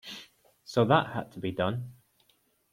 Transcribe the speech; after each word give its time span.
So 0.63 0.83
that 0.85 1.11
had 1.13 1.31
to 1.33 1.39
be 1.39 1.51
done. 1.51 1.93